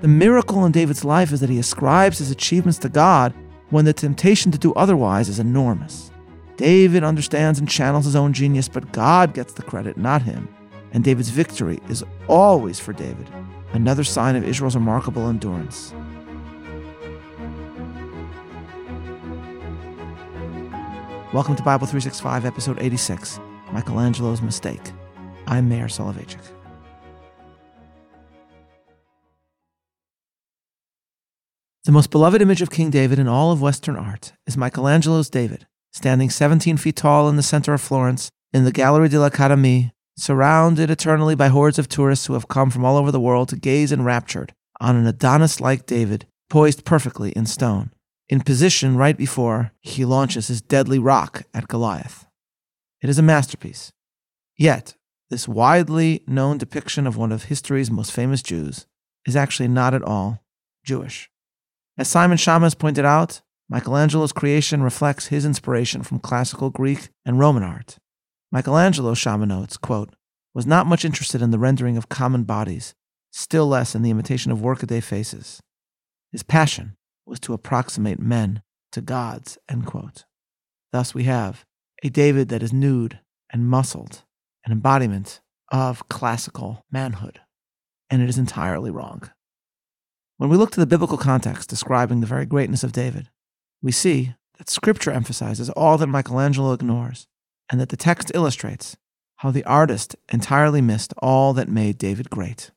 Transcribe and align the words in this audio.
The 0.00 0.06
miracle 0.06 0.64
in 0.64 0.70
David's 0.70 1.04
life 1.04 1.32
is 1.32 1.40
that 1.40 1.50
he 1.50 1.58
ascribes 1.58 2.18
his 2.18 2.30
achievements 2.30 2.78
to 2.78 2.88
God 2.88 3.34
when 3.70 3.84
the 3.84 3.92
temptation 3.92 4.52
to 4.52 4.58
do 4.58 4.72
otherwise 4.74 5.28
is 5.28 5.40
enormous. 5.40 6.12
David 6.56 7.02
understands 7.02 7.58
and 7.58 7.68
channels 7.68 8.04
his 8.04 8.14
own 8.14 8.32
genius, 8.32 8.68
but 8.68 8.92
God 8.92 9.34
gets 9.34 9.54
the 9.54 9.62
credit, 9.64 9.96
not 9.96 10.22
him. 10.22 10.48
And 10.92 11.02
David's 11.02 11.30
victory 11.30 11.80
is 11.88 12.04
always 12.28 12.78
for 12.78 12.92
David, 12.92 13.28
another 13.72 14.04
sign 14.04 14.36
of 14.36 14.44
Israel's 14.44 14.76
remarkable 14.76 15.26
endurance. 15.26 15.92
Welcome 21.32 21.56
to 21.56 21.62
Bible 21.64 21.88
365, 21.88 22.44
episode 22.44 22.78
86 22.80 23.40
Michelangelo's 23.72 24.42
Mistake. 24.42 24.92
I'm 25.48 25.68
Meir 25.68 25.86
Soloveichik. 25.86 26.57
The 31.88 31.92
most 31.92 32.10
beloved 32.10 32.42
image 32.42 32.60
of 32.60 32.68
King 32.68 32.90
David 32.90 33.18
in 33.18 33.28
all 33.28 33.50
of 33.50 33.62
Western 33.62 33.96
art 33.96 34.34
is 34.46 34.58
Michelangelo's 34.58 35.30
David, 35.30 35.66
standing 35.90 36.28
17 36.28 36.76
feet 36.76 36.96
tall 36.96 37.30
in 37.30 37.36
the 37.36 37.42
center 37.42 37.72
of 37.72 37.80
Florence 37.80 38.28
in 38.52 38.66
the 38.66 38.72
Gallery 38.72 39.08
dell'Accademia, 39.08 39.92
surrounded 40.14 40.90
eternally 40.90 41.34
by 41.34 41.48
hordes 41.48 41.78
of 41.78 41.88
tourists 41.88 42.26
who 42.26 42.34
have 42.34 42.46
come 42.46 42.68
from 42.68 42.84
all 42.84 42.98
over 42.98 43.10
the 43.10 43.18
world 43.18 43.48
to 43.48 43.56
gaze 43.56 43.90
enraptured 43.90 44.52
on 44.82 44.96
an 44.96 45.06
Adonis 45.06 45.62
like 45.62 45.86
David, 45.86 46.26
poised 46.50 46.84
perfectly 46.84 47.30
in 47.30 47.46
stone, 47.46 47.90
in 48.28 48.42
position 48.42 48.98
right 48.98 49.16
before 49.16 49.72
he 49.80 50.04
launches 50.04 50.48
his 50.48 50.60
deadly 50.60 50.98
rock 50.98 51.44
at 51.54 51.68
Goliath. 51.68 52.26
It 53.00 53.08
is 53.08 53.18
a 53.18 53.22
masterpiece. 53.22 53.94
Yet, 54.58 54.94
this 55.30 55.48
widely 55.48 56.22
known 56.26 56.58
depiction 56.58 57.06
of 57.06 57.16
one 57.16 57.32
of 57.32 57.44
history's 57.44 57.90
most 57.90 58.12
famous 58.12 58.42
Jews 58.42 58.86
is 59.26 59.36
actually 59.36 59.68
not 59.68 59.94
at 59.94 60.02
all 60.02 60.44
Jewish. 60.84 61.30
As 61.98 62.06
Simon 62.06 62.38
Schama 62.38 62.78
pointed 62.78 63.04
out, 63.04 63.40
Michelangelo's 63.68 64.30
creation 64.32 64.84
reflects 64.84 65.26
his 65.26 65.44
inspiration 65.44 66.04
from 66.04 66.20
classical 66.20 66.70
Greek 66.70 67.08
and 67.26 67.40
Roman 67.40 67.64
art. 67.64 67.98
Michelangelo, 68.52 69.14
Schama 69.14 69.48
notes, 69.48 69.76
quote, 69.76 70.14
was 70.54 70.64
not 70.64 70.86
much 70.86 71.04
interested 71.04 71.42
in 71.42 71.50
the 71.50 71.58
rendering 71.58 71.96
of 71.96 72.08
common 72.08 72.44
bodies, 72.44 72.94
still 73.32 73.66
less 73.66 73.96
in 73.96 74.02
the 74.02 74.10
imitation 74.10 74.52
of 74.52 74.62
workaday 74.62 75.00
faces. 75.00 75.60
His 76.30 76.44
passion 76.44 76.96
was 77.26 77.40
to 77.40 77.52
approximate 77.52 78.20
men 78.20 78.62
to 78.92 79.00
gods. 79.00 79.58
Thus 80.92 81.14
we 81.14 81.24
have 81.24 81.64
a 82.04 82.08
David 82.08 82.48
that 82.48 82.62
is 82.62 82.72
nude 82.72 83.18
and 83.50 83.68
muscled, 83.68 84.22
an 84.64 84.70
embodiment 84.70 85.40
of 85.72 86.08
classical 86.08 86.84
manhood. 86.92 87.40
And 88.08 88.22
it 88.22 88.28
is 88.28 88.38
entirely 88.38 88.92
wrong. 88.92 89.30
When 90.38 90.50
we 90.50 90.56
look 90.56 90.70
to 90.70 90.80
the 90.80 90.86
biblical 90.86 91.18
context 91.18 91.68
describing 91.68 92.20
the 92.20 92.26
very 92.26 92.46
greatness 92.46 92.84
of 92.84 92.92
David, 92.92 93.28
we 93.82 93.90
see 93.90 94.36
that 94.56 94.70
Scripture 94.70 95.10
emphasizes 95.10 95.68
all 95.70 95.98
that 95.98 96.06
Michelangelo 96.06 96.72
ignores, 96.72 97.26
and 97.68 97.80
that 97.80 97.88
the 97.88 97.96
text 97.96 98.30
illustrates 98.34 98.96
how 99.38 99.50
the 99.50 99.64
artist 99.64 100.14
entirely 100.32 100.80
missed 100.80 101.12
all 101.18 101.52
that 101.54 101.68
made 101.68 101.98
David 101.98 102.30
great. 102.30 102.70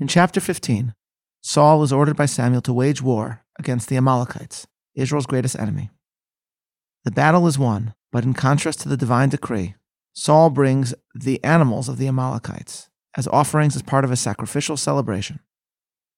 In 0.00 0.08
chapter 0.08 0.40
15, 0.40 0.94
Saul 1.42 1.82
is 1.82 1.92
ordered 1.92 2.16
by 2.16 2.24
Samuel 2.24 2.62
to 2.62 2.72
wage 2.72 3.02
war 3.02 3.44
against 3.58 3.90
the 3.90 3.98
Amalekites, 3.98 4.66
Israel's 4.94 5.26
greatest 5.26 5.58
enemy. 5.58 5.90
The 7.04 7.10
battle 7.10 7.46
is 7.46 7.58
won, 7.58 7.92
but 8.10 8.24
in 8.24 8.32
contrast 8.32 8.80
to 8.80 8.88
the 8.88 8.96
divine 8.96 9.28
decree, 9.28 9.74
Saul 10.14 10.48
brings 10.48 10.94
the 11.14 11.42
animals 11.44 11.86
of 11.86 11.98
the 11.98 12.08
Amalekites 12.08 12.88
as 13.14 13.28
offerings 13.28 13.76
as 13.76 13.82
part 13.82 14.06
of 14.06 14.10
a 14.10 14.16
sacrificial 14.16 14.78
celebration 14.78 15.40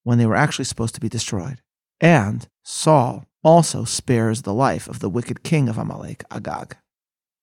when 0.07 0.19
they 0.19 0.27
were 0.27 0.37
actually 0.37 0.65
supposed 0.65 0.95
to 0.95 1.01
be 1.01 1.09
destroyed. 1.09 1.61
And 2.01 2.47
Saul 2.63 3.25
also 3.43 3.83
spares 3.83 4.43
the 4.43 4.55
life 4.55 4.87
of 4.87 5.01
the 5.01 5.11
wicked 5.11 5.43
king 5.43 5.69
of 5.69 5.79
Amalek, 5.79 6.23
Agag. 6.31 6.77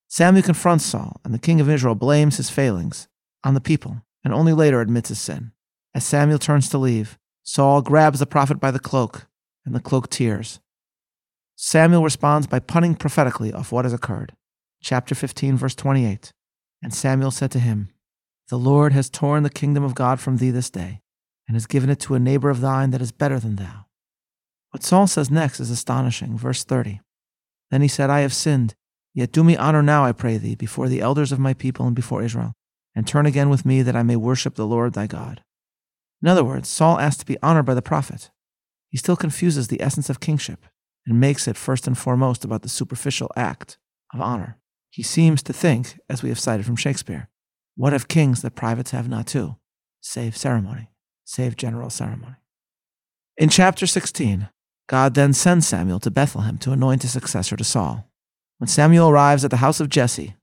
Samuel 0.07 0.43
confronts 0.43 0.85
Saul, 0.85 1.19
and 1.25 1.33
the 1.33 1.39
king 1.39 1.59
of 1.59 1.69
Israel 1.69 1.93
blames 1.93 2.37
his 2.37 2.49
failings 2.49 3.09
on 3.43 3.53
the 3.53 3.59
people 3.59 3.97
and 4.23 4.33
only 4.33 4.53
later 4.53 4.79
admits 4.79 5.09
his 5.09 5.19
sin. 5.19 5.51
As 5.93 6.05
Samuel 6.05 6.39
turns 6.39 6.69
to 6.69 6.77
leave, 6.77 7.17
Saul 7.43 7.81
grabs 7.81 8.19
the 8.19 8.25
prophet 8.25 8.61
by 8.61 8.71
the 8.71 8.79
cloak, 8.79 9.27
and 9.65 9.75
the 9.75 9.81
cloak 9.81 10.09
tears. 10.09 10.61
Samuel 11.57 12.01
responds 12.01 12.47
by 12.47 12.59
punning 12.59 12.95
prophetically 12.95 13.51
of 13.51 13.73
what 13.73 13.83
has 13.83 13.93
occurred. 13.93 14.31
Chapter 14.81 15.15
15, 15.15 15.57
verse 15.57 15.75
28. 15.75 16.31
And 16.81 16.93
Samuel 16.93 17.31
said 17.31 17.51
to 17.51 17.59
him, 17.59 17.89
The 18.47 18.57
Lord 18.57 18.93
has 18.93 19.09
torn 19.09 19.43
the 19.43 19.49
kingdom 19.49 19.83
of 19.83 19.95
God 19.95 20.21
from 20.21 20.37
thee 20.37 20.49
this 20.49 20.69
day, 20.69 21.01
and 21.47 21.55
has 21.55 21.65
given 21.65 21.89
it 21.89 21.99
to 22.01 22.15
a 22.15 22.19
neighbor 22.19 22.49
of 22.49 22.61
thine 22.61 22.91
that 22.91 23.01
is 23.01 23.11
better 23.11 23.39
than 23.39 23.55
thou. 23.55 23.85
What 24.71 24.83
Saul 24.83 25.07
says 25.07 25.29
next 25.29 25.59
is 25.59 25.69
astonishing. 25.69 26.37
Verse 26.37 26.63
30. 26.63 27.01
Then 27.69 27.81
he 27.81 27.87
said, 27.87 28.09
I 28.09 28.21
have 28.21 28.33
sinned 28.33 28.75
Yet 29.13 29.31
do 29.31 29.43
me 29.43 29.55
honor 29.55 29.83
now, 29.83 30.03
I 30.03 30.11
pray 30.11 30.37
thee, 30.37 30.55
before 30.55 30.89
the 30.89 31.01
elders 31.01 31.31
of 31.31 31.39
my 31.39 31.53
people 31.53 31.85
and 31.85 31.95
before 31.95 32.23
Israel, 32.23 32.53
and 32.95 33.07
turn 33.07 33.25
again 33.25 33.49
with 33.49 33.65
me 33.65 33.81
that 33.83 33.95
I 33.95 34.03
may 34.03 34.15
worship 34.15 34.55
the 34.55 34.65
Lord 34.65 34.93
thy 34.93 35.07
God. 35.07 35.43
In 36.21 36.27
other 36.27 36.43
words, 36.43 36.67
Saul 36.67 36.99
asked 36.99 37.19
to 37.19 37.25
be 37.25 37.37
honored 37.43 37.65
by 37.65 37.75
the 37.75 37.81
prophet. 37.81 38.31
He 38.89 38.97
still 38.97 39.15
confuses 39.15 39.67
the 39.67 39.81
essence 39.81 40.09
of 40.09 40.19
kingship 40.19 40.65
and 41.05 41.19
makes 41.19 41.47
it 41.47 41.57
first 41.57 41.85
and 41.85 41.97
foremost 41.97 42.43
about 42.43 42.63
the 42.63 42.69
superficial 42.69 43.29
act 43.35 43.77
of 44.13 44.21
honor. 44.21 44.57
He 44.89 45.03
seems 45.03 45.43
to 45.43 45.53
think, 45.53 45.99
as 46.09 46.23
we 46.23 46.29
have 46.29 46.39
cited 46.39 46.65
from 46.65 46.75
Shakespeare, 46.75 47.29
what 47.75 47.93
have 47.93 48.07
kings 48.07 48.41
that 48.41 48.55
privates 48.55 48.91
have 48.91 49.09
not 49.09 49.27
too, 49.27 49.57
save 50.01 50.37
ceremony, 50.37 50.89
save 51.33 51.57
general 51.57 51.89
ceremony. 51.89 52.35
In 53.37 53.49
chapter 53.49 53.87
16, 53.87 54.49
God 54.87 55.15
then 55.15 55.33
sends 55.33 55.67
Samuel 55.67 55.99
to 56.01 56.11
Bethlehem 56.11 56.59
to 56.59 56.71
anoint 56.71 57.03
a 57.03 57.07
successor 57.07 57.57
to 57.57 57.63
Saul. 57.63 58.07
When 58.59 58.67
Samuel 58.67 59.09
arrives 59.09 59.43
at 59.43 59.49
the 59.49 59.57
house 59.57 59.79
of 59.79 59.89
Jesse, 59.89 60.35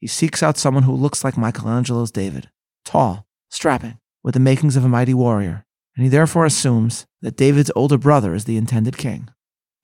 he 0.00 0.06
seeks 0.06 0.44
out 0.44 0.56
someone 0.56 0.84
who 0.84 0.92
looks 0.92 1.24
like 1.24 1.36
Michelangelo's 1.36 2.12
David, 2.12 2.48
tall, 2.84 3.26
strapping, 3.50 3.98
with 4.22 4.34
the 4.34 4.40
makings 4.40 4.76
of 4.76 4.84
a 4.84 4.88
mighty 4.88 5.14
warrior, 5.14 5.66
and 5.96 6.04
he 6.04 6.08
therefore 6.08 6.44
assumes 6.44 7.06
that 7.22 7.36
David's 7.36 7.72
older 7.74 7.98
brother 7.98 8.32
is 8.32 8.44
the 8.44 8.56
intended 8.56 8.96
king. 8.96 9.28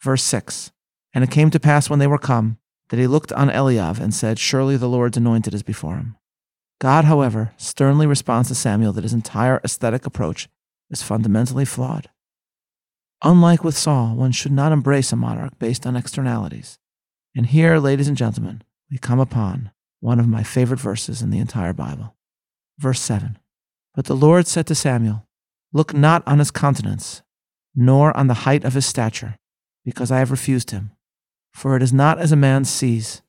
Verse 0.00 0.22
6 0.22 0.70
And 1.12 1.24
it 1.24 1.30
came 1.32 1.50
to 1.50 1.58
pass 1.58 1.90
when 1.90 1.98
they 1.98 2.06
were 2.06 2.18
come 2.18 2.58
that 2.90 3.00
he 3.00 3.08
looked 3.08 3.32
on 3.32 3.50
Eliab 3.50 3.98
and 3.98 4.14
said, 4.14 4.38
Surely 4.38 4.76
the 4.76 4.88
Lord's 4.88 5.16
anointed 5.16 5.54
is 5.54 5.64
before 5.64 5.96
him. 5.96 6.16
God, 6.82 7.04
however, 7.04 7.52
sternly 7.58 8.08
responds 8.08 8.48
to 8.48 8.56
Samuel 8.56 8.92
that 8.94 9.04
his 9.04 9.12
entire 9.12 9.60
aesthetic 9.62 10.04
approach 10.04 10.48
is 10.90 11.00
fundamentally 11.00 11.64
flawed. 11.64 12.10
Unlike 13.22 13.62
with 13.62 13.78
Saul, 13.78 14.16
one 14.16 14.32
should 14.32 14.50
not 14.50 14.72
embrace 14.72 15.12
a 15.12 15.16
monarch 15.16 15.56
based 15.60 15.86
on 15.86 15.94
externalities. 15.94 16.80
And 17.36 17.46
here, 17.46 17.78
ladies 17.78 18.08
and 18.08 18.16
gentlemen, 18.16 18.64
we 18.90 18.98
come 18.98 19.20
upon 19.20 19.70
one 20.00 20.18
of 20.18 20.26
my 20.26 20.42
favorite 20.42 20.80
verses 20.80 21.22
in 21.22 21.30
the 21.30 21.38
entire 21.38 21.72
Bible. 21.72 22.16
Verse 22.80 22.98
7 22.98 23.38
But 23.94 24.06
the 24.06 24.16
Lord 24.16 24.48
said 24.48 24.66
to 24.66 24.74
Samuel, 24.74 25.24
Look 25.72 25.94
not 25.94 26.26
on 26.26 26.40
his 26.40 26.50
countenance, 26.50 27.22
nor 27.76 28.14
on 28.16 28.26
the 28.26 28.42
height 28.42 28.64
of 28.64 28.74
his 28.74 28.86
stature, 28.86 29.36
because 29.84 30.10
I 30.10 30.18
have 30.18 30.32
refused 30.32 30.72
him. 30.72 30.90
For 31.54 31.76
it 31.76 31.82
is 31.84 31.92
not 31.92 32.18
as 32.18 32.32
a 32.32 32.36
man 32.36 32.64
sees. 32.64 33.22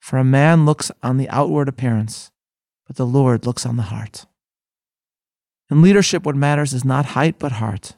For 0.00 0.16
a 0.16 0.24
man 0.24 0.64
looks 0.64 0.90
on 1.02 1.18
the 1.18 1.28
outward 1.28 1.68
appearance, 1.68 2.30
but 2.86 2.96
the 2.96 3.06
Lord 3.06 3.46
looks 3.46 3.66
on 3.66 3.76
the 3.76 3.84
heart. 3.84 4.26
In 5.70 5.82
leadership, 5.82 6.24
what 6.24 6.36
matters 6.36 6.72
is 6.72 6.84
not 6.84 7.06
height, 7.06 7.38
but 7.38 7.52
heart. 7.52 7.96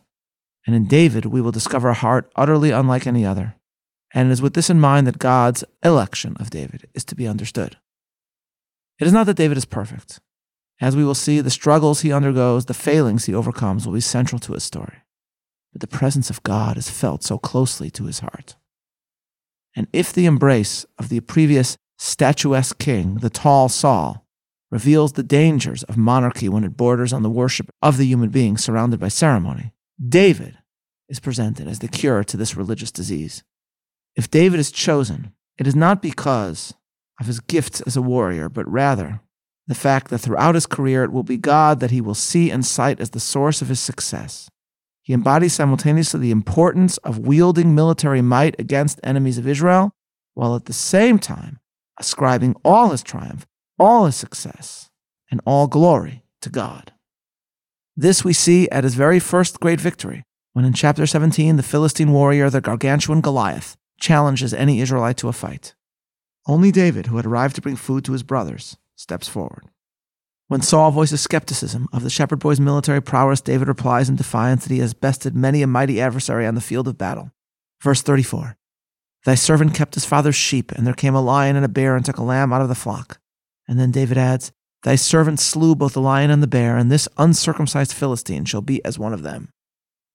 And 0.66 0.74
in 0.74 0.86
David, 0.86 1.26
we 1.26 1.40
will 1.40 1.52
discover 1.52 1.88
a 1.88 1.94
heart 1.94 2.30
utterly 2.36 2.70
unlike 2.70 3.06
any 3.06 3.24
other. 3.24 3.54
And 4.14 4.28
it 4.28 4.32
is 4.32 4.42
with 4.42 4.54
this 4.54 4.70
in 4.70 4.80
mind 4.80 5.06
that 5.06 5.18
God's 5.18 5.64
election 5.84 6.36
of 6.38 6.50
David 6.50 6.88
is 6.94 7.04
to 7.06 7.14
be 7.14 7.28
understood. 7.28 7.76
It 8.98 9.06
is 9.06 9.12
not 9.12 9.26
that 9.26 9.36
David 9.36 9.58
is 9.58 9.64
perfect. 9.64 10.20
As 10.80 10.96
we 10.96 11.04
will 11.04 11.14
see, 11.14 11.40
the 11.40 11.50
struggles 11.50 12.00
he 12.00 12.12
undergoes, 12.12 12.66
the 12.66 12.74
failings 12.74 13.24
he 13.24 13.34
overcomes 13.34 13.86
will 13.86 13.94
be 13.94 14.00
central 14.00 14.38
to 14.40 14.52
his 14.52 14.64
story. 14.64 15.02
But 15.72 15.80
the 15.80 15.86
presence 15.86 16.30
of 16.30 16.42
God 16.42 16.76
is 16.76 16.90
felt 16.90 17.22
so 17.22 17.38
closely 17.38 17.90
to 17.90 18.04
his 18.04 18.20
heart. 18.20 18.56
And 19.74 19.86
if 19.92 20.12
the 20.12 20.26
embrace 20.26 20.86
of 20.98 21.08
the 21.08 21.20
previous 21.20 21.76
statuesque 21.98 22.78
king, 22.78 23.16
the 23.16 23.30
tall 23.30 23.68
Saul, 23.68 24.25
reveals 24.70 25.12
the 25.12 25.22
dangers 25.22 25.82
of 25.84 25.96
monarchy 25.96 26.48
when 26.48 26.64
it 26.64 26.76
borders 26.76 27.12
on 27.12 27.22
the 27.22 27.30
worship 27.30 27.68
of 27.82 27.96
the 27.96 28.06
human 28.06 28.30
being 28.30 28.56
surrounded 28.56 28.98
by 28.98 29.08
ceremony, 29.08 29.72
David 30.06 30.58
is 31.08 31.20
presented 31.20 31.68
as 31.68 31.78
the 31.78 31.88
cure 31.88 32.24
to 32.24 32.36
this 32.36 32.56
religious 32.56 32.90
disease. 32.90 33.44
If 34.16 34.30
David 34.30 34.58
is 34.58 34.72
chosen, 34.72 35.32
it 35.58 35.66
is 35.66 35.76
not 35.76 36.02
because 36.02 36.74
of 37.20 37.26
his 37.26 37.40
gifts 37.40 37.80
as 37.82 37.96
a 37.96 38.02
warrior, 38.02 38.48
but 38.48 38.70
rather 38.70 39.20
the 39.66 39.74
fact 39.74 40.08
that 40.08 40.18
throughout 40.18 40.54
his 40.54 40.66
career 40.66 41.04
it 41.04 41.12
will 41.12 41.22
be 41.22 41.36
God 41.36 41.80
that 41.80 41.90
he 41.90 42.00
will 42.00 42.14
see 42.14 42.50
and 42.50 42.64
cite 42.64 43.00
as 43.00 43.10
the 43.10 43.20
source 43.20 43.62
of 43.62 43.68
his 43.68 43.80
success. 43.80 44.48
He 45.02 45.12
embodies 45.12 45.54
simultaneously 45.54 46.20
the 46.20 46.30
importance 46.30 46.98
of 46.98 47.18
wielding 47.18 47.74
military 47.74 48.22
might 48.22 48.58
against 48.58 49.00
enemies 49.04 49.38
of 49.38 49.46
Israel, 49.46 49.92
while 50.34 50.56
at 50.56 50.66
the 50.66 50.72
same 50.72 51.18
time 51.18 51.58
ascribing 51.98 52.56
all 52.64 52.90
his 52.90 53.02
triumph, 53.02 53.46
all 53.78 54.06
his 54.06 54.16
success, 54.16 54.90
and 55.30 55.40
all 55.44 55.66
glory 55.66 56.22
to 56.40 56.50
God. 56.50 56.92
This 57.96 58.24
we 58.24 58.32
see 58.32 58.68
at 58.70 58.84
his 58.84 58.94
very 58.94 59.18
first 59.18 59.60
great 59.60 59.80
victory, 59.80 60.22
when 60.52 60.64
in 60.64 60.72
chapter 60.72 61.06
17, 61.06 61.56
the 61.56 61.62
Philistine 61.62 62.12
warrior, 62.12 62.50
the 62.50 62.60
gargantuan 62.60 63.20
Goliath, 63.20 63.76
challenges 64.00 64.54
any 64.54 64.80
Israelite 64.80 65.16
to 65.18 65.28
a 65.28 65.32
fight. 65.32 65.74
Only 66.46 66.70
David, 66.70 67.06
who 67.06 67.16
had 67.16 67.26
arrived 67.26 67.56
to 67.56 67.60
bring 67.60 67.76
food 67.76 68.04
to 68.04 68.12
his 68.12 68.22
brothers, 68.22 68.76
steps 68.94 69.28
forward. 69.28 69.64
When 70.48 70.62
Saul 70.62 70.92
voices 70.92 71.20
skepticism 71.20 71.88
of 71.92 72.02
the 72.02 72.10
shepherd 72.10 72.38
boy's 72.38 72.60
military 72.60 73.02
prowess, 73.02 73.40
David 73.40 73.66
replies 73.66 74.08
in 74.08 74.14
defiance 74.14 74.64
that 74.64 74.72
he 74.72 74.78
has 74.78 74.94
bested 74.94 75.34
many 75.34 75.60
a 75.62 75.66
mighty 75.66 76.00
adversary 76.00 76.46
on 76.46 76.54
the 76.54 76.60
field 76.60 76.86
of 76.86 76.96
battle. 76.96 77.32
Verse 77.82 78.00
34 78.02 78.56
Thy 79.24 79.34
servant 79.34 79.74
kept 79.74 79.94
his 79.94 80.04
father's 80.04 80.36
sheep, 80.36 80.70
and 80.70 80.86
there 80.86 80.94
came 80.94 81.16
a 81.16 81.20
lion 81.20 81.56
and 81.56 81.64
a 81.64 81.68
bear 81.68 81.96
and 81.96 82.04
took 82.04 82.18
a 82.18 82.22
lamb 82.22 82.52
out 82.52 82.62
of 82.62 82.68
the 82.68 82.76
flock. 82.76 83.18
And 83.68 83.78
then 83.78 83.90
David 83.90 84.18
adds, 84.18 84.52
Thy 84.82 84.94
servant 84.94 85.40
slew 85.40 85.74
both 85.74 85.94
the 85.94 86.00
lion 86.00 86.30
and 86.30 86.42
the 86.42 86.46
bear, 86.46 86.76
and 86.76 86.90
this 86.90 87.08
uncircumcised 87.18 87.92
Philistine 87.92 88.44
shall 88.44 88.60
be 88.60 88.84
as 88.84 88.98
one 88.98 89.12
of 89.12 89.22
them. 89.22 89.50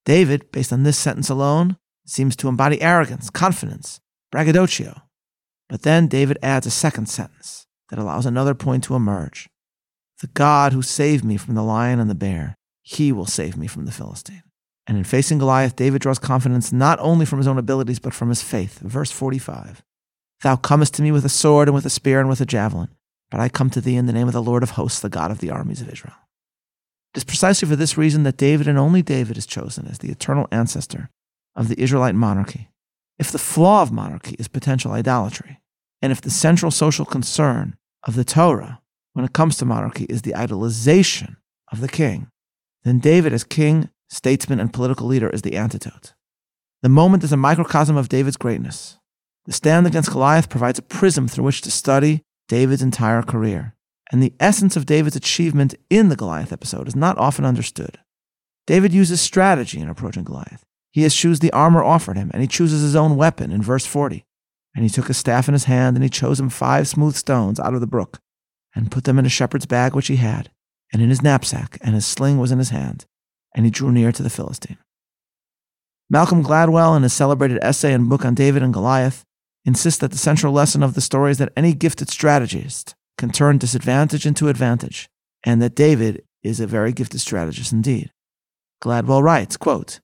David, 0.05 0.51
based 0.51 0.71
on 0.71 0.83
this 0.83 0.97
sentence 0.97 1.29
alone, 1.29 1.77
seems 2.05 2.35
to 2.37 2.47
embody 2.47 2.81
arrogance, 2.81 3.29
confidence, 3.29 3.99
braggadocio. 4.31 5.01
But 5.69 5.83
then 5.83 6.07
David 6.07 6.37
adds 6.41 6.65
a 6.65 6.71
second 6.71 7.07
sentence 7.07 7.65
that 7.89 7.99
allows 7.99 8.25
another 8.25 8.53
point 8.53 8.83
to 8.85 8.95
emerge. 8.95 9.49
The 10.21 10.27
God 10.27 10.73
who 10.73 10.81
saved 10.81 11.23
me 11.23 11.37
from 11.37 11.55
the 11.55 11.63
lion 11.63 11.99
and 11.99 12.09
the 12.09 12.15
bear, 12.15 12.55
he 12.81 13.11
will 13.11 13.25
save 13.25 13.57
me 13.57 13.67
from 13.67 13.85
the 13.85 13.91
Philistine. 13.91 14.43
And 14.87 14.97
in 14.97 15.03
facing 15.03 15.37
Goliath, 15.37 15.75
David 15.75 16.01
draws 16.01 16.19
confidence 16.19 16.71
not 16.71 16.99
only 16.99 17.25
from 17.25 17.39
his 17.39 17.47
own 17.47 17.57
abilities, 17.57 17.99
but 17.99 18.13
from 18.13 18.29
his 18.29 18.41
faith. 18.41 18.79
Verse 18.79 19.11
45 19.11 19.83
Thou 20.41 20.55
comest 20.55 20.95
to 20.95 21.01
me 21.01 21.11
with 21.11 21.25
a 21.25 21.29
sword 21.29 21.67
and 21.67 21.75
with 21.75 21.85
a 21.85 21.89
spear 21.89 22.19
and 22.19 22.27
with 22.27 22.41
a 22.41 22.45
javelin, 22.45 22.89
but 23.31 23.39
I 23.39 23.49
come 23.49 23.69
to 23.71 23.81
thee 23.81 23.95
in 23.95 24.05
the 24.05 24.13
name 24.13 24.27
of 24.27 24.33
the 24.33 24.43
Lord 24.43 24.61
of 24.61 24.71
hosts, 24.71 24.99
the 24.99 25.09
God 25.09 25.31
of 25.31 25.39
the 25.39 25.49
armies 25.49 25.81
of 25.81 25.89
Israel. 25.89 26.15
It 27.15 27.17
is 27.17 27.23
precisely 27.23 27.67
for 27.67 27.75
this 27.75 27.97
reason 27.97 28.23
that 28.23 28.37
David 28.37 28.67
and 28.67 28.77
only 28.77 29.01
David 29.01 29.37
is 29.37 29.45
chosen 29.45 29.87
as 29.87 29.97
the 29.97 30.11
eternal 30.11 30.47
ancestor 30.51 31.09
of 31.55 31.67
the 31.67 31.81
Israelite 31.81 32.15
monarchy. 32.15 32.69
If 33.17 33.31
the 33.31 33.39
flaw 33.39 33.81
of 33.81 33.91
monarchy 33.91 34.35
is 34.37 34.47
potential 34.47 34.91
idolatry, 34.91 35.61
and 36.01 36.11
if 36.11 36.21
the 36.21 36.29
central 36.29 36.71
social 36.71 37.05
concern 37.05 37.75
of 38.03 38.15
the 38.15 38.23
Torah 38.23 38.81
when 39.13 39.25
it 39.25 39.33
comes 39.33 39.57
to 39.57 39.65
monarchy 39.65 40.05
is 40.05 40.21
the 40.21 40.33
idolization 40.33 41.35
of 41.71 41.81
the 41.81 41.89
king, 41.89 42.27
then 42.83 42.99
David, 42.99 43.33
as 43.33 43.43
king, 43.43 43.89
statesman, 44.09 44.59
and 44.59 44.73
political 44.73 45.07
leader, 45.07 45.29
is 45.29 45.41
the 45.41 45.55
antidote. 45.55 46.13
The 46.81 46.89
moment 46.89 47.23
is 47.23 47.31
a 47.31 47.37
microcosm 47.37 47.95
of 47.95 48.09
David's 48.09 48.37
greatness. 48.37 48.97
The 49.45 49.53
stand 49.53 49.85
against 49.85 50.11
Goliath 50.11 50.49
provides 50.49 50.79
a 50.79 50.83
prism 50.83 51.27
through 51.27 51.43
which 51.43 51.61
to 51.61 51.71
study 51.71 52.23
David's 52.51 52.81
entire 52.81 53.21
career. 53.21 53.75
And 54.11 54.21
the 54.21 54.33
essence 54.37 54.75
of 54.75 54.85
David's 54.85 55.15
achievement 55.15 55.73
in 55.89 56.09
the 56.09 56.17
Goliath 56.17 56.51
episode 56.51 56.85
is 56.85 56.97
not 56.97 57.17
often 57.17 57.45
understood. 57.45 57.97
David 58.67 58.91
uses 58.91 59.21
strategy 59.21 59.79
in 59.79 59.87
approaching 59.87 60.25
Goliath. 60.25 60.65
He 60.91 61.05
eschews 61.05 61.39
the 61.39 61.53
armor 61.53 61.81
offered 61.81 62.17
him, 62.17 62.29
and 62.33 62.41
he 62.41 62.49
chooses 62.49 62.81
his 62.81 62.93
own 62.93 63.15
weapon 63.15 63.51
in 63.51 63.61
verse 63.61 63.85
40. 63.85 64.25
And 64.75 64.83
he 64.83 64.89
took 64.89 65.09
a 65.09 65.13
staff 65.13 65.47
in 65.47 65.53
his 65.53 65.63
hand, 65.63 65.95
and 65.95 66.03
he 66.03 66.09
chose 66.09 66.41
him 66.41 66.49
five 66.49 66.89
smooth 66.89 67.15
stones 67.15 67.57
out 67.57 67.73
of 67.73 67.79
the 67.79 67.87
brook, 67.87 68.19
and 68.75 68.91
put 68.91 69.05
them 69.05 69.17
in 69.17 69.25
a 69.25 69.29
shepherd's 69.29 69.65
bag 69.65 69.95
which 69.95 70.07
he 70.07 70.17
had, 70.17 70.51
and 70.91 71.01
in 71.01 71.07
his 71.07 71.21
knapsack, 71.21 71.77
and 71.79 71.95
his 71.95 72.05
sling 72.05 72.37
was 72.37 72.51
in 72.51 72.59
his 72.59 72.71
hand, 72.71 73.05
and 73.55 73.63
he 73.63 73.71
drew 73.71 73.93
near 73.93 74.11
to 74.11 74.23
the 74.23 74.29
Philistine. 74.29 74.77
Malcolm 76.09 76.43
Gladwell, 76.43 76.97
in 76.97 77.03
his 77.03 77.13
celebrated 77.13 77.59
essay 77.61 77.93
and 77.93 78.09
book 78.09 78.25
on 78.25 78.35
David 78.35 78.61
and 78.61 78.73
Goliath, 78.73 79.23
insists 79.65 79.99
that 79.99 80.11
the 80.11 80.17
central 80.17 80.53
lesson 80.53 80.83
of 80.83 80.93
the 80.93 81.01
story 81.01 81.31
is 81.31 81.37
that 81.37 81.53
any 81.55 81.73
gifted 81.73 82.09
strategist 82.09 82.95
can 83.17 83.29
turn 83.29 83.57
disadvantage 83.57 84.25
into 84.25 84.47
advantage, 84.49 85.09
and 85.43 85.61
that 85.61 85.75
David 85.75 86.23
is 86.43 86.59
a 86.59 86.67
very 86.67 86.91
gifted 86.91 87.21
strategist 87.21 87.71
indeed. 87.71 88.11
Gladwell 88.83 89.21
writes, 89.21 89.57
quote, 89.57 89.99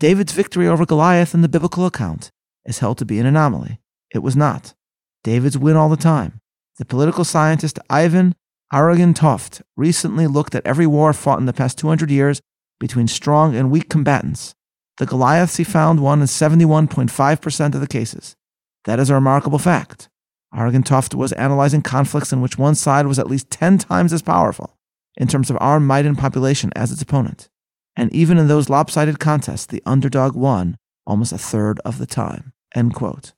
David's 0.00 0.32
victory 0.32 0.66
over 0.66 0.86
Goliath 0.86 1.34
in 1.34 1.42
the 1.42 1.48
biblical 1.48 1.86
account 1.86 2.30
is 2.64 2.78
held 2.78 2.98
to 2.98 3.04
be 3.04 3.18
an 3.18 3.26
anomaly. 3.26 3.78
It 4.14 4.20
was 4.20 4.34
not. 4.34 4.74
David's 5.22 5.58
win 5.58 5.76
all 5.76 5.88
the 5.88 5.96
time. 5.96 6.40
The 6.78 6.84
political 6.84 7.24
scientist 7.24 7.78
Ivan 7.90 8.34
Arreguín-Toft 8.72 9.62
recently 9.76 10.26
looked 10.26 10.54
at 10.54 10.66
every 10.66 10.86
war 10.86 11.12
fought 11.12 11.38
in 11.38 11.46
the 11.46 11.52
past 11.52 11.78
200 11.78 12.10
years 12.10 12.40
between 12.80 13.06
strong 13.06 13.54
and 13.54 13.70
weak 13.70 13.88
combatants. 13.90 14.54
The 14.96 15.06
Goliaths 15.06 15.58
he 15.58 15.64
found 15.64 16.00
won 16.00 16.20
in 16.20 16.26
71.5% 16.26 17.74
of 17.74 17.80
the 17.80 17.86
cases. 17.86 18.34
That 18.84 18.98
is 18.98 19.10
a 19.10 19.14
remarkable 19.14 19.58
fact. 19.58 20.08
Arreguín-Toft 20.54 21.14
was 21.14 21.32
analyzing 21.32 21.82
conflicts 21.82 22.32
in 22.32 22.40
which 22.40 22.58
one 22.58 22.74
side 22.74 23.06
was 23.06 23.18
at 23.18 23.28
least 23.28 23.50
10 23.50 23.78
times 23.78 24.12
as 24.12 24.22
powerful 24.22 24.76
in 25.16 25.28
terms 25.28 25.50
of 25.50 25.58
armed 25.60 25.86
might 25.86 26.06
and 26.06 26.18
population 26.18 26.72
as 26.74 26.90
its 26.90 27.02
opponent. 27.02 27.48
And 27.96 28.12
even 28.12 28.38
in 28.38 28.48
those 28.48 28.68
lopsided 28.68 29.18
contests, 29.18 29.66
the 29.66 29.82
underdog 29.84 30.34
won 30.34 30.76
almost 31.06 31.32
a 31.32 31.38
third 31.38 31.80
of 31.84 31.98
the 31.98 32.06
time. 32.06 32.52
End 32.74 32.94
quote. 32.94 33.32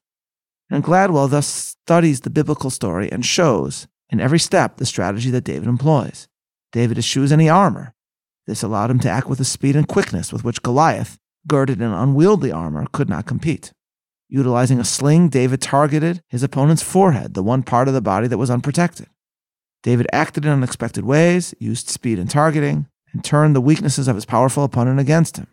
And 0.70 0.82
Gladwell 0.82 1.28
thus 1.28 1.46
studies 1.46 2.20
the 2.20 2.30
biblical 2.30 2.70
story 2.70 3.10
and 3.10 3.24
shows 3.24 3.86
in 4.10 4.20
every 4.20 4.38
step 4.38 4.76
the 4.76 4.86
strategy 4.86 5.30
that 5.30 5.44
David 5.44 5.68
employs. 5.68 6.28
David 6.72 6.98
eschews 6.98 7.32
any 7.32 7.48
armor. 7.48 7.94
This 8.46 8.62
allowed 8.62 8.90
him 8.90 9.00
to 9.00 9.10
act 9.10 9.28
with 9.28 9.40
a 9.40 9.44
speed 9.44 9.76
and 9.76 9.88
quickness 9.88 10.32
with 10.32 10.44
which 10.44 10.62
Goliath, 10.62 11.18
girded 11.46 11.80
in 11.80 11.92
unwieldy 11.92 12.52
armor, 12.52 12.86
could 12.92 13.08
not 13.08 13.26
compete. 13.26 13.72
Utilizing 14.34 14.80
a 14.80 14.84
sling, 14.84 15.28
David 15.28 15.62
targeted 15.62 16.20
his 16.26 16.42
opponent's 16.42 16.82
forehead, 16.82 17.34
the 17.34 17.42
one 17.44 17.62
part 17.62 17.86
of 17.86 17.94
the 17.94 18.00
body 18.00 18.26
that 18.26 18.36
was 18.36 18.50
unprotected. 18.50 19.06
David 19.84 20.08
acted 20.12 20.44
in 20.44 20.50
unexpected 20.50 21.04
ways, 21.04 21.54
used 21.60 21.88
speed 21.88 22.18
and 22.18 22.28
targeting, 22.28 22.88
and 23.12 23.22
turned 23.22 23.54
the 23.54 23.60
weaknesses 23.60 24.08
of 24.08 24.16
his 24.16 24.24
powerful 24.24 24.64
opponent 24.64 24.98
against 24.98 25.36
him. 25.36 25.46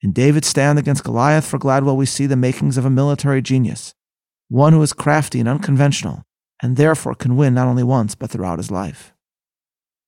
In 0.00 0.12
David's 0.12 0.48
stand 0.48 0.78
against 0.78 1.04
Goliath 1.04 1.46
for 1.46 1.58
Gladwell, 1.58 1.98
we 1.98 2.06
see 2.06 2.24
the 2.24 2.34
makings 2.34 2.78
of 2.78 2.86
a 2.86 2.90
military 2.90 3.42
genius, 3.42 3.92
one 4.48 4.72
who 4.72 4.80
is 4.80 4.94
crafty 4.94 5.38
and 5.38 5.46
unconventional, 5.46 6.24
and 6.62 6.78
therefore 6.78 7.14
can 7.14 7.36
win 7.36 7.52
not 7.52 7.68
only 7.68 7.84
once, 7.84 8.14
but 8.14 8.30
throughout 8.30 8.58
his 8.58 8.70
life. 8.70 9.12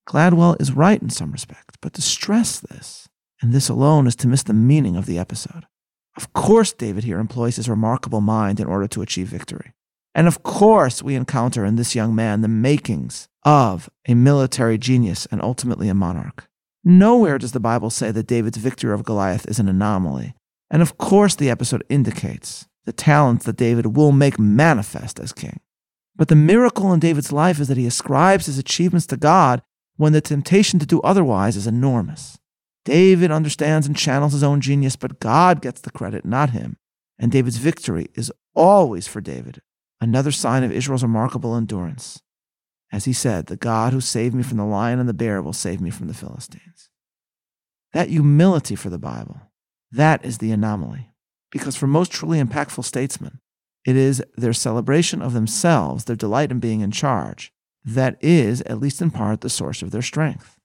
Gladwell 0.09 0.59
is 0.59 0.73
right 0.73 1.03
in 1.03 1.11
some 1.11 1.33
respect, 1.33 1.77
but 1.83 1.93
to 1.93 2.01
stress 2.01 2.61
this, 2.61 3.11
and 3.43 3.53
this 3.53 3.69
alone, 3.69 4.07
is 4.07 4.17
to 4.17 4.27
miss 4.27 4.43
the 4.43 4.55
meaning 4.55 4.97
of 4.97 5.05
the 5.05 5.19
episode. 5.19 5.67
Of 6.17 6.33
course, 6.33 6.73
David 6.73 7.05
here 7.05 7.19
employs 7.19 7.57
his 7.57 7.69
remarkable 7.69 8.21
mind 8.21 8.61
in 8.61 8.67
order 8.67 8.89
to 8.89 9.03
achieve 9.03 9.29
victory. 9.29 9.73
And 10.15 10.27
of 10.27 10.43
course, 10.43 11.03
we 11.03 11.15
encounter 11.15 11.65
in 11.65 11.77
this 11.77 11.95
young 11.95 12.15
man 12.15 12.41
the 12.41 12.49
makings 12.49 13.29
of 13.45 13.89
a 14.09 14.15
military 14.15 14.77
genius 14.77 15.27
and 15.31 15.41
ultimately 15.41 15.89
a 15.89 15.95
monarch. 15.95 16.49
Nowhere 16.85 17.39
does 17.39 17.53
the 17.53 17.61
Bible 17.61 17.91
say 17.91 18.11
that 18.11 18.27
David's 18.27 18.59
victory 18.59 18.93
over 18.93 19.03
Goliath 19.03 19.47
is 19.47 19.59
an 19.59 19.69
anomaly. 19.69 20.35
And 20.71 20.83
of 20.83 20.99
course, 20.99 21.35
the 21.35 21.51
episode 21.51 21.85
indicates 21.89 22.67
the 22.87 22.93
talents 22.93 23.45
that 23.45 23.57
David 23.57 23.97
will 23.97 24.13
make 24.13 24.39
manifest 24.39 25.21
as 25.21 25.33
king. 25.33 25.61
But 26.17 26.29
the 26.29 26.37
miracle 26.37 26.93
in 26.93 27.01
David's 27.01 27.33
life 27.33 27.61
is 27.61 27.69
that 27.69 27.77
he 27.77 27.87
ascribes 27.87 28.47
his 28.47 28.59
achievements 28.59 29.07
to 29.07 29.17
God 29.17 29.63
when 29.97 30.13
the 30.13 30.21
temptation 30.21 30.79
to 30.79 30.87
do 30.87 31.01
otherwise 31.03 31.57
is 31.57 31.67
enormous. 31.67 32.39
David 32.85 33.31
understands 33.31 33.87
and 33.87 33.97
channels 33.97 34.33
his 34.33 34.43
own 34.43 34.61
genius, 34.61 34.97
but 34.97 35.21
God 35.21 35.61
gets 35.61 35.81
the 35.81 35.91
credit, 35.91 36.25
not 36.25 36.51
him. 36.51 36.77
And 37.19 37.31
David's 37.31 37.59
victory 37.59 38.09
is 38.15 38.33
always 38.55 39.07
for 39.07 39.21
David, 39.21 39.61
another 40.01 40.33
sign 40.33 40.65
of 40.65 40.73
Israel's 40.73 41.03
remarkable 41.03 41.55
endurance. 41.55 42.23
As 42.93 43.05
he 43.05 43.13
said, 43.13 43.47
the 43.47 43.57
God 43.57 43.93
who 43.93 44.01
saved 44.01 44.35
me 44.35 44.43
from 44.43 44.57
the 44.57 44.65
lion 44.65 44.99
and 44.99 45.09
the 45.09 45.15
bear 45.15 45.43
will 45.43 45.53
save 45.53 45.81
me 45.81 45.91
from 45.91 46.09
the 46.09 46.15
Philistines. 46.15 46.89
That 47.93 48.09
humility 48.09 48.75
for 48.75 48.89
the 48.89 48.99
Bible, 48.99 49.41
that 49.93 50.25
is 50.25 50.39
the 50.39 50.51
anomaly. 50.51 51.13
Because 51.51 51.77
for 51.77 51.87
most 51.87 52.13
truly 52.13 52.41
impactful 52.43 52.85
statesmen, 52.85 53.41
it 53.85 53.97
is 53.97 54.23
their 54.37 54.53
celebration 54.53 55.21
of 55.21 55.33
themselves, 55.33 56.05
their 56.05 56.17
delight 56.17 56.51
in 56.51 56.61
being 56.61 56.81
in 56.81 56.91
charge, 56.91 57.53
that 57.85 58.17
is, 58.21 58.61
at 58.63 58.79
least 58.79 59.01
in 59.03 59.11
part, 59.11 59.41
the 59.41 59.51
source 59.51 59.83
of 59.83 59.91
their 59.91 60.03
strength. 60.03 60.57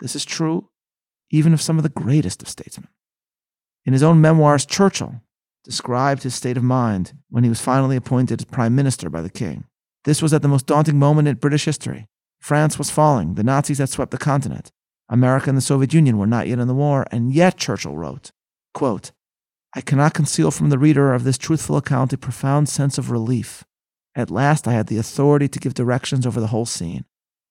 This 0.00 0.14
is 0.16 0.24
true 0.24 0.68
even 1.30 1.52
of 1.52 1.60
some 1.60 1.76
of 1.76 1.82
the 1.82 1.88
greatest 1.88 2.42
of 2.42 2.48
statesmen. 2.48 2.88
In 3.84 3.92
his 3.92 4.02
own 4.02 4.20
memoirs, 4.20 4.66
Churchill 4.66 5.20
described 5.64 6.22
his 6.22 6.34
state 6.34 6.56
of 6.56 6.62
mind 6.62 7.14
when 7.28 7.42
he 7.42 7.48
was 7.48 7.60
finally 7.60 7.96
appointed 7.96 8.48
prime 8.50 8.74
minister 8.74 9.10
by 9.10 9.22
the 9.22 9.30
king. 9.30 9.64
This 10.04 10.22
was 10.22 10.32
at 10.32 10.42
the 10.42 10.48
most 10.48 10.66
daunting 10.66 10.98
moment 10.98 11.26
in 11.28 11.36
British 11.36 11.64
history. 11.64 12.06
France 12.40 12.78
was 12.78 12.90
falling, 12.90 13.34
the 13.34 13.42
Nazis 13.42 13.78
had 13.78 13.88
swept 13.88 14.12
the 14.12 14.18
continent. 14.18 14.70
America 15.08 15.48
and 15.48 15.56
the 15.56 15.62
Soviet 15.62 15.94
Union 15.94 16.18
were 16.18 16.26
not 16.26 16.46
yet 16.46 16.58
in 16.58 16.68
the 16.68 16.74
war, 16.74 17.06
and 17.10 17.32
yet, 17.32 17.56
Churchill 17.56 17.96
wrote, 17.96 18.30
quote, 18.74 19.12
I 19.74 19.80
cannot 19.80 20.14
conceal 20.14 20.50
from 20.50 20.70
the 20.70 20.78
reader 20.78 21.12
of 21.12 21.24
this 21.24 21.38
truthful 21.38 21.76
account 21.76 22.12
a 22.12 22.18
profound 22.18 22.68
sense 22.68 22.98
of 22.98 23.10
relief. 23.10 23.64
At 24.14 24.30
last 24.30 24.66
I 24.66 24.72
had 24.72 24.86
the 24.86 24.98
authority 24.98 25.48
to 25.48 25.58
give 25.58 25.74
directions 25.74 26.26
over 26.26 26.40
the 26.40 26.46
whole 26.46 26.66
scene. 26.66 27.04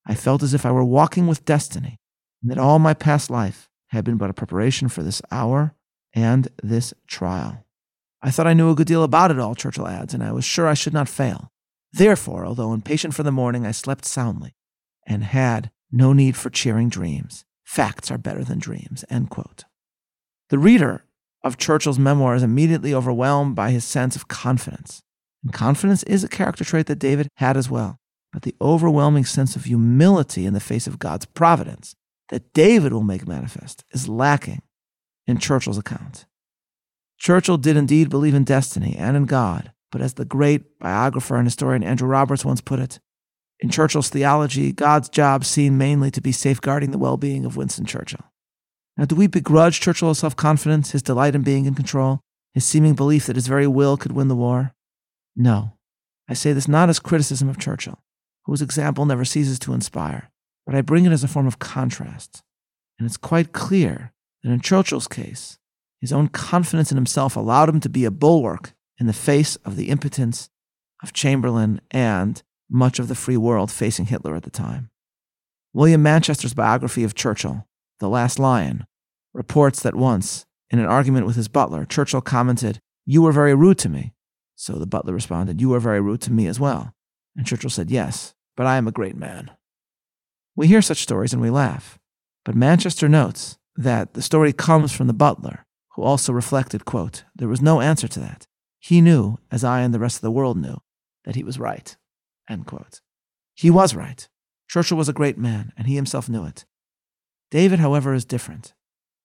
I 0.07 0.15
felt 0.15 0.41
as 0.41 0.53
if 0.53 0.65
I 0.65 0.71
were 0.71 0.83
walking 0.83 1.27
with 1.27 1.45
destiny, 1.45 1.99
and 2.41 2.51
that 2.51 2.57
all 2.57 2.79
my 2.79 2.93
past 2.93 3.29
life 3.29 3.69
had 3.87 4.03
been 4.03 4.17
but 4.17 4.29
a 4.29 4.33
preparation 4.33 4.87
for 4.87 5.03
this 5.03 5.21
hour 5.31 5.73
and 6.13 6.47
this 6.63 6.93
trial. 7.07 7.65
I 8.21 8.31
thought 8.31 8.47
I 8.47 8.53
knew 8.53 8.71
a 8.71 8.75
good 8.75 8.87
deal 8.87 9.03
about 9.03 9.31
it 9.31 9.39
all, 9.39 9.55
Churchill 9.55 9.87
adds, 9.87 10.13
and 10.13 10.23
I 10.23 10.31
was 10.31 10.45
sure 10.45 10.67
I 10.67 10.73
should 10.73 10.93
not 10.93 11.09
fail. 11.09 11.51
Therefore, 11.93 12.45
although 12.45 12.73
impatient 12.73 13.13
for 13.13 13.23
the 13.23 13.31
morning, 13.31 13.65
I 13.65 13.71
slept 13.71 14.05
soundly 14.05 14.55
and 15.05 15.23
had 15.23 15.71
no 15.91 16.11
need 16.13 16.35
for 16.35 16.49
cheering 16.49 16.89
dreams. 16.89 17.45
Facts 17.63 18.11
are 18.11 18.17
better 18.17 18.43
than 18.43 18.59
dreams. 18.59 19.05
End 19.09 19.29
quote. 19.29 19.65
The 20.49 20.59
reader 20.59 21.03
of 21.43 21.57
Churchill's 21.57 21.99
memoir 21.99 22.35
is 22.35 22.43
immediately 22.43 22.93
overwhelmed 22.93 23.55
by 23.55 23.71
his 23.71 23.85
sense 23.85 24.15
of 24.15 24.27
confidence. 24.27 25.01
And 25.43 25.53
confidence 25.53 26.03
is 26.03 26.23
a 26.23 26.27
character 26.27 26.63
trait 26.63 26.87
that 26.87 26.99
David 26.99 27.27
had 27.35 27.55
as 27.55 27.69
well. 27.69 27.99
But 28.33 28.41
the 28.41 28.55
overwhelming 28.59 29.25
sense 29.25 29.55
of 29.55 29.65
humility 29.65 30.45
in 30.45 30.53
the 30.53 30.59
face 30.59 30.87
of 30.87 30.99
God's 30.99 31.25
providence 31.25 31.95
that 32.29 32.53
David 32.53 32.93
will 32.93 33.03
make 33.03 33.27
manifest 33.27 33.83
is 33.91 34.09
lacking 34.09 34.61
in 35.27 35.37
Churchill's 35.37 35.77
account. 35.77 36.25
Churchill 37.17 37.57
did 37.57 37.77
indeed 37.77 38.09
believe 38.09 38.33
in 38.33 38.43
destiny 38.43 38.95
and 38.97 39.15
in 39.15 39.25
God, 39.25 39.71
but 39.91 40.01
as 40.01 40.15
the 40.15 40.25
great 40.25 40.79
biographer 40.79 41.37
and 41.37 41.45
historian 41.45 41.83
Andrew 41.83 42.07
Roberts 42.07 42.43
once 42.43 42.61
put 42.61 42.79
it, 42.79 42.99
in 43.59 43.69
Churchill's 43.69 44.09
theology, 44.09 44.71
God's 44.73 45.07
job 45.07 45.45
seemed 45.45 45.77
mainly 45.77 46.11
to 46.11 46.21
be 46.21 46.31
safeguarding 46.31 46.91
the 46.91 46.97
well 46.97 47.17
being 47.17 47.45
of 47.45 47.55
Winston 47.55 47.85
Churchill. 47.85 48.25
Now, 48.97 49.05
do 49.05 49.15
we 49.15 49.27
begrudge 49.27 49.79
Churchill's 49.79 50.19
self 50.19 50.35
confidence, 50.35 50.91
his 50.91 51.01
delight 51.01 51.35
in 51.35 51.41
being 51.41 51.65
in 51.65 51.75
control, 51.75 52.19
his 52.53 52.65
seeming 52.65 52.95
belief 52.95 53.25
that 53.25 53.35
his 53.35 53.47
very 53.47 53.67
will 53.67 53.97
could 53.97 54.11
win 54.11 54.27
the 54.27 54.35
war? 54.35 54.73
No. 55.35 55.73
I 56.27 56.33
say 56.33 56.53
this 56.53 56.67
not 56.67 56.89
as 56.89 56.99
criticism 56.99 57.49
of 57.49 57.59
Churchill, 57.59 58.01
whose 58.45 58.61
example 58.61 59.05
never 59.05 59.25
ceases 59.25 59.59
to 59.59 59.73
inspire, 59.73 60.31
but 60.65 60.75
I 60.75 60.81
bring 60.81 61.05
it 61.05 61.11
as 61.11 61.23
a 61.23 61.27
form 61.27 61.47
of 61.47 61.59
contrast. 61.59 62.43
And 62.97 63.05
it's 63.05 63.17
quite 63.17 63.53
clear 63.53 64.13
that 64.43 64.51
in 64.51 64.59
Churchill's 64.61 65.07
case, 65.07 65.59
his 66.01 66.13
own 66.13 66.27
confidence 66.27 66.91
in 66.91 66.97
himself 66.97 67.35
allowed 67.35 67.69
him 67.69 67.79
to 67.81 67.89
be 67.89 68.05
a 68.05 68.11
bulwark 68.11 68.73
in 68.99 69.07
the 69.07 69.13
face 69.13 69.55
of 69.57 69.75
the 69.75 69.89
impotence 69.89 70.49
of 71.03 71.13
Chamberlain 71.13 71.81
and 71.91 72.41
much 72.69 72.99
of 72.99 73.07
the 73.07 73.15
free 73.15 73.37
world 73.37 73.71
facing 73.71 74.05
Hitler 74.05 74.35
at 74.35 74.43
the 74.43 74.51
time. 74.51 74.89
William 75.73 76.01
Manchester's 76.01 76.53
biography 76.53 77.03
of 77.03 77.15
Churchill, 77.15 77.67
The 77.99 78.07
Last 78.07 78.39
Lion, 78.39 78.85
reports 79.33 79.81
that 79.81 79.95
once, 79.95 80.45
in 80.69 80.79
an 80.79 80.85
argument 80.85 81.25
with 81.25 81.35
his 81.35 81.47
butler, 81.47 81.85
Churchill 81.85 82.21
commented, 82.21 82.79
You 83.05 83.21
were 83.21 83.31
very 83.31 83.53
rude 83.53 83.77
to 83.79 83.89
me. 83.89 84.13
So 84.55 84.73
the 84.73 84.87
butler 84.87 85.13
responded, 85.13 85.59
You 85.59 85.69
were 85.69 85.79
very 85.79 85.99
rude 85.99 86.21
to 86.21 86.31
me 86.31 86.47
as 86.47 86.59
well. 86.59 86.93
And 87.35 87.45
Churchill 87.45 87.69
said, 87.69 87.91
Yes, 87.91 88.33
but 88.55 88.65
I 88.65 88.77
am 88.77 88.87
a 88.87 88.91
great 88.91 89.15
man. 89.15 89.51
We 90.55 90.67
hear 90.67 90.81
such 90.81 91.01
stories 91.01 91.33
and 91.33 91.41
we 91.41 91.49
laugh. 91.49 91.99
But 92.45 92.55
Manchester 92.55 93.09
notes 93.09 93.57
that 93.75 94.13
the 94.13 94.21
story 94.21 94.53
comes 94.53 94.93
from 94.93 95.07
the 95.07 95.13
butler, 95.13 95.65
who 95.95 96.03
also 96.03 96.31
reflected, 96.31 96.85
quote, 96.85 97.25
There 97.35 97.47
was 97.47 97.61
no 97.61 97.81
answer 97.81 98.07
to 98.07 98.19
that. 98.21 98.47
He 98.79 99.01
knew, 99.01 99.37
as 99.51 99.63
I 99.63 99.81
and 99.81 99.93
the 99.93 99.99
rest 99.99 100.17
of 100.17 100.21
the 100.21 100.31
world 100.31 100.57
knew, 100.57 100.77
that 101.25 101.35
he 101.35 101.43
was 101.43 101.59
right. 101.59 101.97
End 102.49 102.67
quote. 102.67 103.01
He 103.53 103.69
was 103.69 103.95
right. 103.95 104.27
Churchill 104.69 104.97
was 104.97 105.09
a 105.09 105.13
great 105.13 105.37
man, 105.37 105.73
and 105.77 105.87
he 105.87 105.95
himself 105.95 106.29
knew 106.29 106.45
it. 106.45 106.65
David, 107.51 107.79
however, 107.79 108.13
is 108.13 108.25
different. 108.25 108.73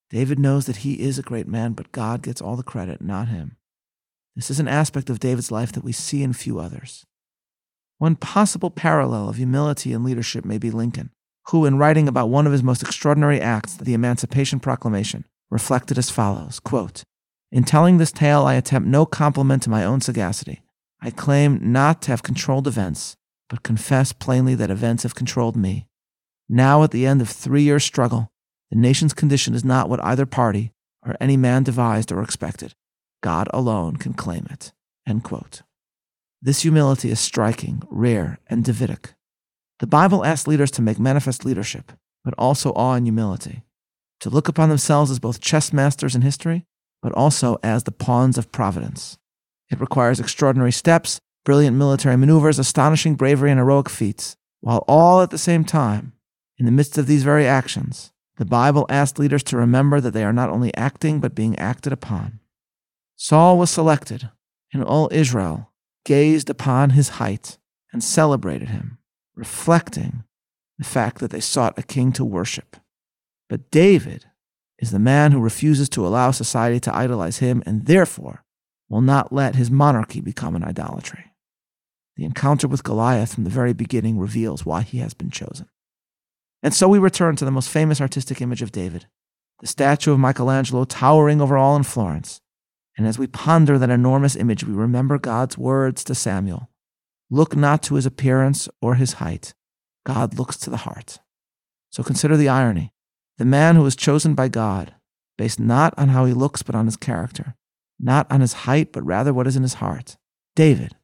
David 0.09 0.39
knows 0.39 0.67
that 0.67 0.79
he 0.79 1.01
is 1.01 1.19
a 1.19 1.23
great 1.23 1.47
man, 1.47 1.73
but 1.73 1.93
God 1.93 2.23
gets 2.23 2.41
all 2.41 2.57
the 2.57 2.63
credit, 2.63 3.01
not 3.01 3.29
him. 3.29 3.57
This 4.35 4.51
is 4.51 4.61
an 4.61 4.69
aspect 4.69 5.11
of 5.11 5.21
David's 5.21 5.51
life 5.51 5.73
that 5.73 5.85
we 5.85 5.93
see 5.93 6.23
in 6.23 6.33
few 6.33 6.59
others. 6.59 7.07
One 7.99 8.17
possible 8.17 8.71
parallel 8.71 9.29
of 9.29 9.37
humility 9.37 9.93
and 9.93 10.05
leadership 10.05 10.45
may 10.45 10.59
be 10.59 10.71
Lincoln, 10.71 11.11
who, 11.49 11.67
in 11.67 11.79
writing 11.79 12.09
about 12.09 12.29
one 12.29 12.47
of 12.47 12.53
his 12.53 12.63
most 12.63 12.83
extraordinary 12.83 13.41
acts, 13.41 13.77
the 13.77 13.95
Emancipation 13.95 14.61
Proclamation, 14.61 15.25
reflected 15.51 15.99
as 15.99 16.11
follows 16.11 16.61
quote, 16.61 17.03
In 17.51 17.65
telling 17.65 17.99
this 17.99 18.13
tale, 18.13 18.45
I 18.45 18.55
attempt 18.55 18.89
no 18.89 19.07
compliment 19.07 19.63
to 19.65 19.71
my 19.71 19.85
own 19.85 20.01
sagacity. 20.01 20.63
I 21.01 21.11
claim 21.11 21.73
not 21.73 22.03
to 22.03 22.11
have 22.11 22.23
controlled 22.23 22.67
events, 22.67 23.17
but 23.49 23.63
confess 23.63 24.13
plainly 24.13 24.55
that 24.55 24.71
events 24.71 25.03
have 25.03 25.15
controlled 25.15 25.57
me. 25.57 25.87
Now, 26.49 26.83
at 26.83 26.91
the 26.91 27.07
end 27.07 27.21
of 27.21 27.29
three 27.29 27.63
years' 27.63 27.85
struggle, 27.85 28.31
the 28.71 28.79
nation's 28.79 29.15
condition 29.15 29.55
is 29.55 29.65
not 29.65 29.89
what 29.89 30.05
either 30.05 30.27
party 30.27 30.73
or 31.05 31.17
any 31.21 31.37
man 31.37 31.63
devised 31.63 32.13
or 32.13 32.23
expected. 32.23 32.75
God 33.23 33.49
alone 33.53 33.97
can 33.97 34.15
claim 34.15 34.47
it. 34.51 34.73
This 36.43 36.63
humility 36.63 37.11
is 37.11 37.21
striking, 37.21 37.83
rare, 37.91 38.39
and 38.49 38.65
Davidic. 38.65 39.15
The 39.81 39.87
Bible 39.87 40.27
asks 40.27 40.47
leaders 40.47 40.71
to 40.73 40.83
make 40.83 40.99
manifest 40.99 41.47
leadership, 41.47 41.93
but 42.23 42.35
also 42.37 42.71
awe 42.73 42.95
and 42.95 43.07
humility, 43.07 43.63
to 44.21 44.29
look 44.29 44.47
upon 44.47 44.69
themselves 44.69 45.11
as 45.11 45.19
both 45.19 45.41
chess 45.41 45.73
masters 45.73 46.15
in 46.15 46.21
history, 46.21 46.67
but 47.03 47.13
also 47.13 47.59
as 47.63 47.85
the 47.85 47.91
pawns 47.91 48.37
of 48.37 48.53
providence. 48.53 49.17
It 49.71 49.81
requires 49.81 50.21
extraordinary 50.21 50.73
steps, 50.73 51.19
brilliant 51.47 51.79
military 51.79 52.19
maneuvers, 52.19 52.59
astonishing 52.59 53.15
bravery, 53.15 53.51
and 53.51 53.59
heroic 53.59 53.89
feats, 53.89 54.37
while 54.61 54.85
all 54.87 55.23
at 55.23 55.31
the 55.31 55.39
same 55.39 55.65
time, 55.65 56.13
in 56.59 56.67
the 56.67 56.73
midst 56.73 56.99
of 56.99 57.07
these 57.07 57.23
very 57.23 57.47
actions, 57.47 58.13
the 58.37 58.45
Bible 58.45 58.85
asks 58.91 59.19
leaders 59.19 59.43
to 59.45 59.57
remember 59.57 59.99
that 59.99 60.13
they 60.13 60.25
are 60.25 60.33
not 60.33 60.51
only 60.51 60.75
acting, 60.77 61.21
but 61.21 61.35
being 61.35 61.59
acted 61.59 61.93
upon. 61.93 62.41
Saul 63.17 63.57
was 63.57 63.71
selected, 63.71 64.29
and 64.75 64.85
all 64.85 65.09
Israel 65.11 65.71
gazed 66.05 66.51
upon 66.51 66.91
his 66.91 67.11
height 67.21 67.57
and 67.93 68.05
celebrated 68.05 68.69
him, 68.69 68.99
reflecting 69.41 70.23
the 70.79 70.85
fact 70.85 71.19
that 71.19 71.31
they 71.31 71.41
sought 71.41 71.79
a 71.79 71.83
king 71.83 72.13
to 72.13 72.25
worship. 72.25 72.77
But 73.49 73.71
David 73.71 74.27
is 74.79 74.91
the 74.91 74.99
man 74.99 75.33
who 75.33 75.41
refuses 75.41 75.89
to 75.91 76.07
allow 76.07 76.31
society 76.31 76.79
to 76.81 76.95
idolize 76.95 77.39
him 77.39 77.63
and 77.65 77.87
therefore 77.87 78.45
will 78.91 79.01
not 79.01 79.33
let 79.33 79.57
his 79.57 79.71
monarchy 79.71 80.21
become 80.21 80.55
an 80.55 80.63
idolatry. 80.63 81.33
The 82.17 82.27
encounter 82.27 82.69
with 82.69 82.85
Goliath 82.85 83.35
from 83.35 83.45
the 83.45 83.51
very 83.51 83.73
beginning 83.73 84.19
reveals 84.19 84.67
why 84.67 84.83
he 84.83 84.99
has 84.99 85.15
been 85.15 85.31
chosen. 85.31 85.69
And 86.63 86.75
so 86.75 86.87
we 86.87 86.99
return 86.99 87.35
to 87.37 87.47
the 87.47 87.51
most 87.51 87.71
famous 87.71 88.01
artistic 88.01 88.43
image 88.43 88.61
of 88.61 88.73
David, 88.73 89.07
the 89.61 89.67
statue 89.67 90.13
of 90.13 90.19
Michelangelo 90.19 90.85
towering 90.85 91.41
over 91.41 91.57
all 91.57 91.77
in 91.77 91.83
Florence. 91.83 92.43
And 92.99 93.07
as 93.07 93.19
we 93.19 93.27
ponder 93.27 93.79
that 93.79 93.89
enormous 93.89 94.37
image, 94.37 94.65
we 94.65 94.75
remember 94.75 95.19
God's 95.19 95.57
words 95.57 96.05
to 96.05 96.15
Samuel 96.15 96.69
Look 97.31 97.55
not 97.55 97.83
to 97.85 97.95
his 97.95 98.07
appearance 98.07 98.69
or 98.83 98.97
his 98.97 99.15
height, 99.15 99.55
God 100.05 100.37
looks 100.39 100.57
to 100.59 100.71
the 100.71 100.79
heart. 100.79 101.21
So 101.91 102.03
consider 102.03 102.37
the 102.37 102.49
irony. 102.49 102.93
The 103.39 103.45
man 103.45 103.77
who 103.77 103.87
is 103.87 103.97
chosen 103.97 104.35
by 104.35 104.49
God, 104.49 104.95
based 105.39 105.61
not 105.61 105.95
on 105.97 106.09
how 106.09 106.25
he 106.25 106.33
looks, 106.33 106.63
but 106.63 106.75
on 106.75 106.87
his 106.87 106.97
character, 106.97 107.55
not 107.99 108.31
on 108.31 108.41
his 108.41 108.53
height, 108.65 108.93
but 108.93 109.05
rather 109.05 109.33
what 109.33 109.47
is 109.47 109.57
in 109.57 109.63
his 109.63 109.75
heart. 109.75 110.17
David 110.57 110.97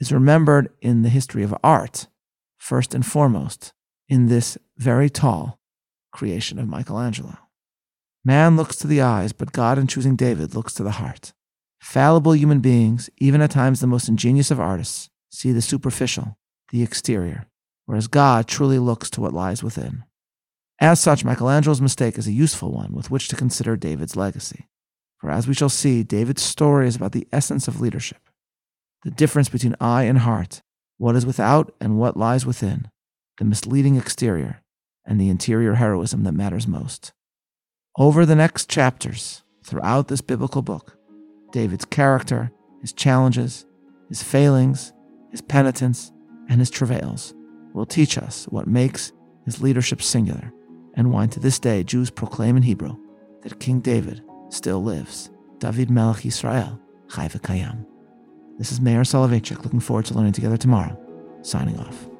is 0.00 0.12
remembered 0.12 0.70
in 0.80 1.02
the 1.02 1.08
history 1.08 1.42
of 1.42 1.54
art, 1.62 2.06
first 2.58 2.94
and 2.94 3.04
foremost, 3.04 3.72
in 4.08 4.26
this 4.26 4.56
very 4.78 5.10
tall 5.10 5.58
creation 6.12 6.58
of 6.58 6.68
Michelangelo. 6.68 7.36
Man 8.24 8.56
looks 8.56 8.76
to 8.76 8.86
the 8.86 9.00
eyes, 9.00 9.32
but 9.32 9.52
God, 9.52 9.78
in 9.78 9.86
choosing 9.86 10.14
David, 10.14 10.54
looks 10.54 10.74
to 10.74 10.82
the 10.82 10.92
heart. 10.92 11.32
Fallible 11.80 12.34
human 12.34 12.60
beings, 12.60 13.10
even 13.18 13.40
at 13.40 13.50
times 13.50 13.80
the 13.80 13.86
most 13.86 14.08
ingenious 14.08 14.50
of 14.50 14.60
artists, 14.60 15.10
see 15.32 15.50
the 15.50 15.62
superficial, 15.62 16.36
the 16.70 16.82
exterior, 16.82 17.46
whereas 17.86 18.06
God 18.06 18.46
truly 18.46 18.78
looks 18.78 19.10
to 19.10 19.20
what 19.20 19.32
lies 19.32 19.62
within. 19.62 20.04
As 20.80 21.00
such, 21.00 21.24
Michelangelo's 21.24 21.80
mistake 21.80 22.18
is 22.18 22.26
a 22.26 22.32
useful 22.32 22.72
one 22.72 22.92
with 22.92 23.10
which 23.10 23.28
to 23.28 23.36
consider 23.36 23.76
David's 23.76 24.16
legacy. 24.16 24.68
For 25.18 25.30
as 25.30 25.46
we 25.46 25.54
shall 25.54 25.68
see, 25.68 26.02
David's 26.02 26.42
story 26.42 26.88
is 26.88 26.96
about 26.96 27.12
the 27.12 27.28
essence 27.32 27.68
of 27.68 27.80
leadership 27.80 28.18
the 29.04 29.10
difference 29.10 29.48
between 29.48 29.74
eye 29.80 30.04
and 30.04 30.18
heart, 30.20 30.62
what 30.96 31.16
is 31.16 31.26
without 31.26 31.74
and 31.80 31.98
what 31.98 32.16
lies 32.16 32.46
within, 32.46 32.88
the 33.38 33.44
misleading 33.44 33.96
exterior 33.96 34.62
and 35.04 35.20
the 35.20 35.28
interior 35.28 35.74
heroism 35.74 36.22
that 36.22 36.32
matters 36.32 36.68
most. 36.68 37.12
Over 37.98 38.24
the 38.24 38.36
next 38.36 38.70
chapters, 38.70 39.42
throughout 39.64 40.08
this 40.08 40.20
biblical 40.20 40.62
book, 40.62 40.96
David's 41.50 41.84
character, 41.84 42.52
his 42.80 42.92
challenges, 42.92 43.66
his 44.08 44.22
failings, 44.22 44.92
his 45.32 45.40
penitence, 45.40 46.12
and 46.48 46.60
his 46.60 46.70
travails 46.70 47.34
will 47.72 47.86
teach 47.86 48.16
us 48.16 48.44
what 48.44 48.68
makes 48.68 49.12
his 49.44 49.60
leadership 49.60 50.00
singular 50.00 50.52
and 50.94 51.10
why 51.10 51.26
to 51.26 51.40
this 51.40 51.58
day 51.58 51.82
Jews 51.82 52.10
proclaim 52.10 52.56
in 52.56 52.62
Hebrew 52.62 52.96
that 53.42 53.58
King 53.58 53.80
David 53.80 54.22
still 54.50 54.82
lives. 54.82 55.30
David 55.58 55.90
Melech 55.90 56.26
Israel, 56.26 56.78
Chai 57.08 57.28
Kayam. 57.28 57.86
This 58.58 58.70
is 58.70 58.80
Meir 58.80 59.00
Soloveichik, 59.00 59.64
looking 59.64 59.80
forward 59.80 60.04
to 60.06 60.14
learning 60.14 60.32
together 60.32 60.56
tomorrow. 60.56 60.98
Signing 61.42 61.78
off. 61.78 62.11